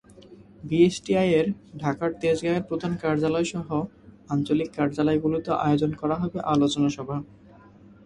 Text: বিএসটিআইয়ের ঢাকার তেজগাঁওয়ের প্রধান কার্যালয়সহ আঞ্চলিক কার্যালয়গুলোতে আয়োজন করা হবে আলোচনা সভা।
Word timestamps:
বিএসটিআইয়ের 0.63 1.47
ঢাকার 1.77 2.11
তেজগাঁওয়ের 2.21 2.67
প্রধান 2.69 2.93
কার্যালয়সহ 3.03 3.67
আঞ্চলিক 4.29 4.69
কার্যালয়গুলোতে 4.77 5.51
আয়োজন 5.65 5.91
করা 6.01 6.15
হবে 6.21 6.39
আলোচনা 6.53 6.89
সভা। 6.89 7.17